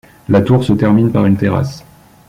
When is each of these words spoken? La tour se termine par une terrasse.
La 0.29 0.41
tour 0.41 0.63
se 0.63 0.73
termine 0.73 1.11
par 1.11 1.27
une 1.27 1.37
terrasse. 1.37 1.85